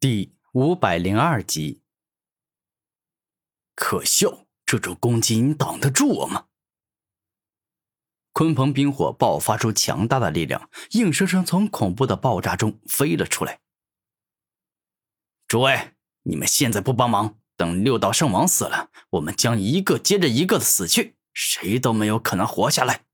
[0.00, 1.82] 第五百零二集，
[3.74, 4.46] 可笑！
[4.64, 6.46] 这种攻击你挡得住我吗？
[8.32, 13.58] 鲲鹏冰火爆发出强大的力量，硬生生从恐怖的爆炸中飞了出来。
[15.48, 23.06] 诸位，你们现在不帮忙，等六道圣王死了，我们将一个接着一个的死去，谁都没有可能活下来。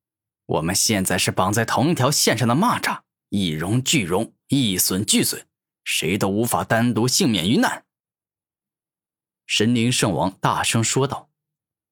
[0.45, 5.49] 我们现在是绑在同一条线上的蚂蚱，一荣俱荣，一损俱损。
[5.85, 7.85] 谁都无法单独幸免于难。”
[9.47, 11.31] 神灵圣王大声说道。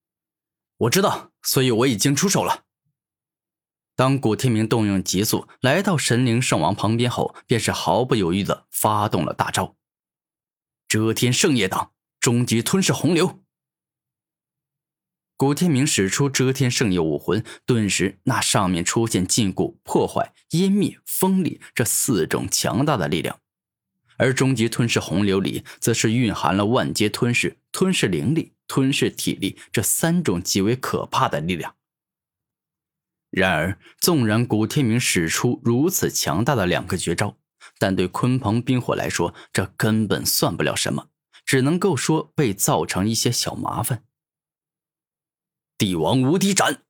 [0.78, 2.64] “我知道，所以我已经出手了。”
[3.94, 9.76] 当古天明动用极速来到神灵圣王旁边后，便是毫不犹豫的发动了大招——
[10.88, 13.44] 遮天圣夜党，终极吞噬洪流。
[15.36, 23.41] 古天明使出遮天圣夜武魂，顿时那上面出现禁锢、破坏、湮灭、锋利这四种强大的力量。
[24.22, 31.74] 而终极吞噬洪流里，则是蕴含了万阶吞噬、吞噬灵力、吞噬体力这三种极为可怕的力量。
[33.30, 37.36] 然而，纵然古天明使出如此强大的两个绝招，
[37.80, 41.08] 但对鲲鹏冰火来说，这根本算不了什么，
[41.44, 44.04] 只能够说被造成一些小麻烦。
[45.76, 46.84] 帝王无敌斩。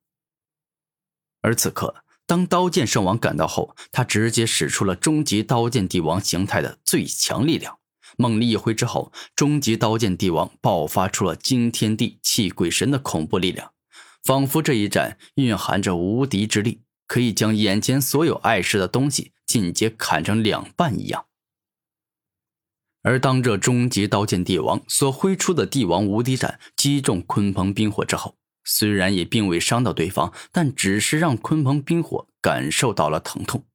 [1.40, 2.04] 而此刻。
[2.26, 7.78] 当刀剑圣王赶到后，他直接使出了终极刀剑帝王形态的最强力量，
[8.16, 13.72] 猛力一挥之后，终极刀剑帝王爆发出了惊天地泣鬼神的恐怖力量，
[14.22, 21.26] 仿佛这一斩蕴含着无敌之力，可以将眼前所有碍事的东西尽皆砍成两半一样。
[23.02, 33.66] 而当这终极刀剑帝王所挥出的帝王无敌斩击中鲲鹏冰火之后，虽然也并未伤到对方，但只是让鲲鹏冰火感受到了疼痛。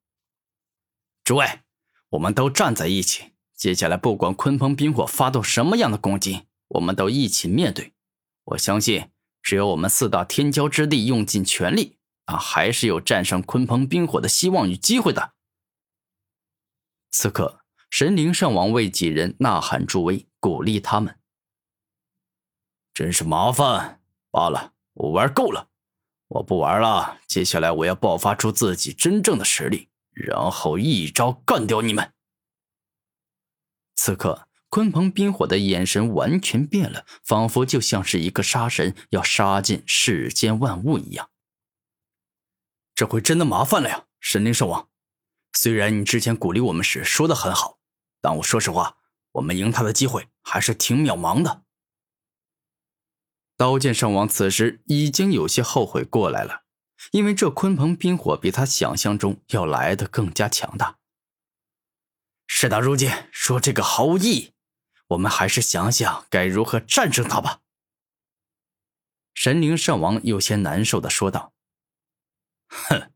[1.23, 1.61] 诸位，
[2.09, 7.93] 我们都站在一起，接下来不管鲲鹏冰火发动什么样的攻击，我们都一起面对。
[8.45, 9.09] 我相信，
[9.41, 15.33] 只有我们四大天骄之力用尽全力，啊，还是有战胜鲲鹏冰火的希望与机会的。
[17.11, 21.19] 此刻，神灵圣王为几人呐喊助威，鼓励他们。
[22.93, 24.73] 真是麻烦，罢了。
[24.97, 25.69] 我玩够了，
[26.27, 27.19] 我不玩了。
[27.27, 32.13] 接下来我要爆发出自己真正的实力，然后一招干掉你们。
[33.95, 41.29] 此刻，鲲鹏冰火的眼神完全变了，仿佛就像是一个杀神要杀尽世间万物一样。
[42.95, 44.89] 这回真的麻烦了呀，神灵圣王。
[45.53, 47.77] 虽然你之前鼓励我们时说的很好，
[48.19, 48.97] 但我说实话，
[49.33, 51.63] 我们赢他的机会还是挺渺茫的。
[53.57, 56.61] 刀剑圣王此时已经有些后悔过来了，
[57.11, 60.99] 因为这鲲鹏冰火比他想象中要来的更加强大。
[62.45, 64.53] 事到如今，说这个毫无意义，
[65.07, 67.61] 我们还是想想该如何战胜他吧。
[69.33, 71.53] 神灵圣王有些难受的说道
[72.69, 73.11] ：“哼，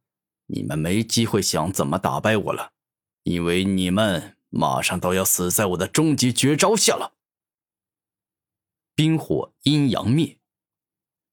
[0.47, 2.71] 你们没机会想怎么打败我了，
[3.23, 7.13] 因为你们马上都要死在我的终极绝招下了。”
[8.95, 10.37] 冰火阴阳灭。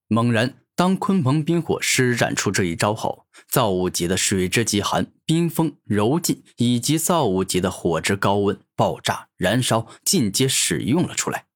[0.06, 11.46] 猛然，当鲲鹏冰火施展出这一招后，造物级的水之极寒、冰封、柔劲，以及造物级的火之高温、爆炸、燃烧，尽皆使用了出来。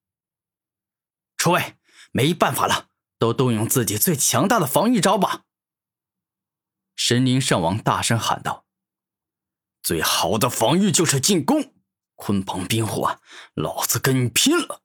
[1.37, 1.75] 诸位，
[2.11, 5.45] 没办法了，都动用自己最强大的防御招吧！
[6.95, 8.65] 神灵圣王大声喊道
[9.81, 11.73] ：“最好的防御就是进攻！
[12.15, 13.19] 鲲鹏冰火，
[13.55, 14.81] 老子跟你拼了！”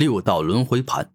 [0.00, 1.12] 六道轮回盘，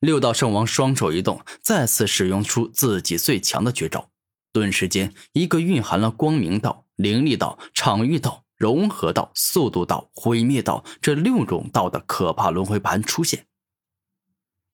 [0.00, 4.10] 六道圣王双手一动，再次使用出自己最强的绝招。
[4.52, 13.46] 顿时间，一个蕴含了光明道、灵力道、场域道、融合道、速度道、毁灭道这六种道的可怕轮回盘出现。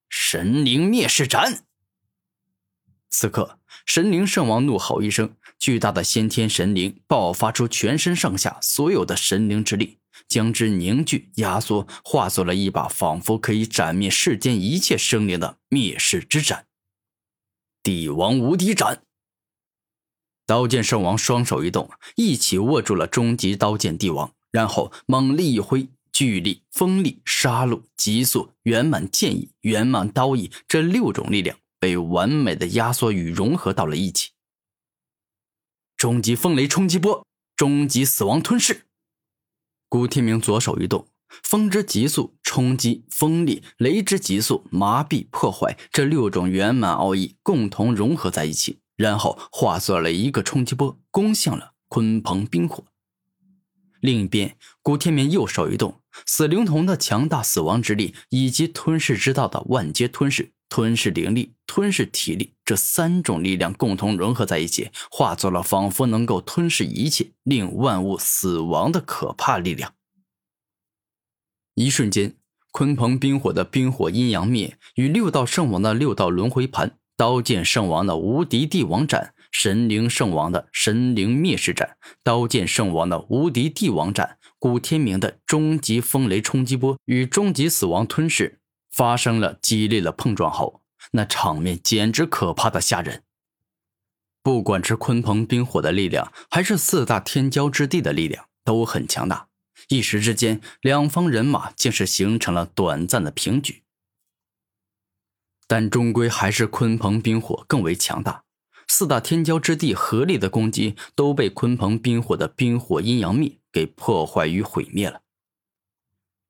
[0.09, 1.67] 神灵灭世斩！
[3.11, 9.99] 此刻，神灵圣王怒吼一声，巨大的先天神灵爆发出全身上下所有的神灵之力。
[10.29, 16.67] 将之凝聚、压缩，化作了一把仿佛可以斩灭世间一切生灵的灭世之斩——
[17.83, 19.03] 帝王无敌斩。
[20.47, 34.31] 刀剑圣王双手一动，一起握住了终极刀剑帝王，然后猛力一挥，巨力、锋利、杀戮、急速、圆满剑意、圆满刀意这六种力量被完美的压缩与融合到了一起。
[35.97, 37.27] 终极风雷冲击波，
[37.57, 38.86] 终极死亡吞噬。
[39.89, 41.07] 古天明左手一动，
[41.45, 52.85] 风之急速冲击、锋利、雷之急速麻痹、破坏这六种圆满奥义共同融合在一起，然后化作了一个冲击波，攻向了鲲鹏冰火。
[54.01, 69.95] 另一边，古天明右手一动，死灵童的强大死亡之力以及吞噬之道的万阶吞噬、吞噬灵力、吞噬体力这三种力量共同融合在一起，化作了仿佛能够吞噬一切、令万物死亡的可怕力量。
[71.75, 72.37] 一瞬间，
[72.73, 79.35] 鲲鹏冰火的冰火阴阳灭与六道圣王的六道轮回盘，刀剑圣王的无敌帝王斩。
[79.53, 88.59] 神灵圣王的神灵灭世斩，刀剑圣王的无敌帝王斩，古天明的终极风雷冲击波与终极死亡吞噬
[88.97, 93.25] 发生了激烈的碰撞后，那场面简直可怕的吓人。
[94.43, 99.49] 不管是鲲鹏冰火的力量，还是四大天骄之地的力量，都很强大。
[99.91, 103.83] 一时之间，两方人马竟是形成了短暂的平局。
[105.67, 108.45] 但终归还是鲲鹏冰火更为强大。
[108.89, 115.21] 四大天骄之地合力的攻击都被鲲鹏冰火的冰火阴阳灭给破坏与毁灭了。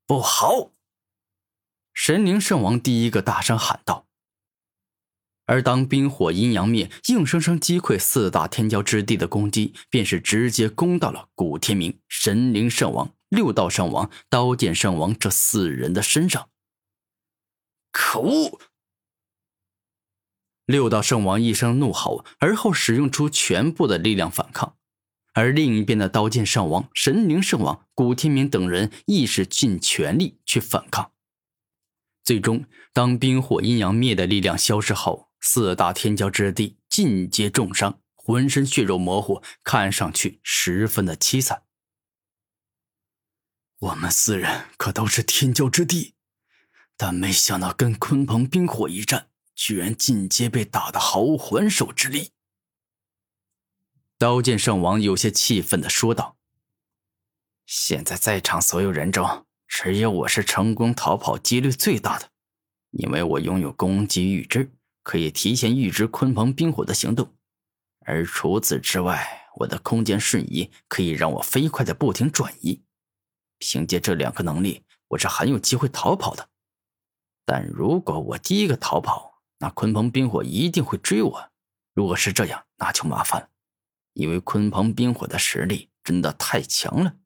[0.06, 0.75] 不好！
[1.96, 4.06] 神灵圣王第一个大声喊道。
[5.46, 16.50] 而当冰火阴阳灭硬生生击溃四大天骄之地的攻击，便是直接攻到了古天明、神灵圣王、六道圣王、刀剑圣王这四人的身上。
[17.90, 18.60] 可恶！
[20.66, 24.76] 六道圣王一声怒吼，而后使用出全部的力量反抗，
[25.32, 31.12] 而另一边的刀剑圣王、神灵圣王、古天明等人亦是尽全力去反抗。
[32.26, 41.62] 最终，当冰火阴阳灭的力量消失后，四大天骄之地尽皆重伤，浑身血肉模糊，看上去十分的凄惨。
[43.78, 46.16] 我们四人可都是天骄之地，
[46.96, 49.28] 但没想到跟鲲鹏冰火一战。
[49.54, 52.32] 居然尽皆被打得毫无还手之力。
[54.18, 56.36] 刀剑圣王有些气愤的说道
[57.64, 62.30] ：“现在在场所有人中，只有我是成功逃跑几率最大的，
[62.92, 64.72] 因为我拥有攻击预知，
[65.02, 67.34] 可以提前预知鲲鹏冰火的行动。
[68.00, 72.82] 而除此之外，我的空间瞬移可以让我飞快的不停转移。
[73.58, 76.48] 凭借这两个能力，我是很有机会逃跑的。
[77.44, 81.50] 但如果我第一个逃跑，那鲲鹏冰火一定会追我，
[81.94, 83.48] 如果是这样，那就麻烦了，
[84.12, 87.16] 因为鲲鹏冰火的实力真的太强了。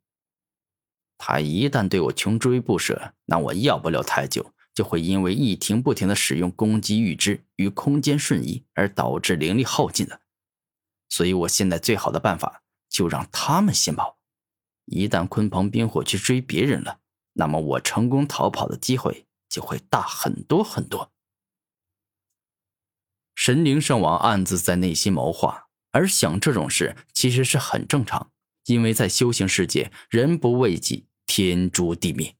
[1.23, 10.23] 他一旦对我穷追不舍，那我要不了太久，就会因为一停不停的使用攻击预知与空间瞬移而导致灵力耗尽的。
[11.11, 14.19] 所以，我现在最好的办法就让他们先跑。
[14.87, 17.01] 一旦鲲鹏冰火去追别人了，
[17.35, 21.13] 那么我成功逃跑的机会就会大很多很多。
[23.35, 28.31] 神灵圣王暗自在内心谋划，而想这种事其实是很正常，
[28.65, 32.40] 因为在修行世界，人不为己，天诛地灭。